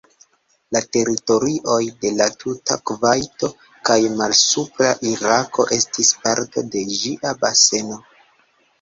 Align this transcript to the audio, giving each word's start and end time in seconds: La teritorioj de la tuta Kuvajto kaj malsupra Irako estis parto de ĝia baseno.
La 0.77 0.79
teritorioj 0.95 1.81
de 2.05 2.13
la 2.21 2.27
tuta 2.45 2.79
Kuvajto 2.91 3.51
kaj 3.91 3.99
malsupra 4.23 4.91
Irako 5.13 5.71
estis 5.81 6.13
parto 6.27 6.69
de 6.75 6.87
ĝia 6.99 7.41
baseno. 7.47 8.05